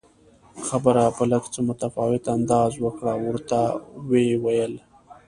[0.67, 3.59] خبره په لږ څه متفاوت انداز وکړه او ورته
[4.09, 4.73] ویې ویل